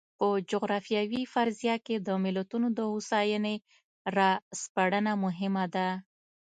په 0.17 0.27
جغرافیوي 0.51 1.23
فرضیه 1.33 1.75
کې 1.85 1.95
د 2.07 2.09
ملتونو 2.23 2.67
د 2.77 2.79
هوساینې 2.91 3.55
را 4.15 4.31
سپړنه 4.61 5.13
مهمه 5.23 5.65
ده. 5.75 5.87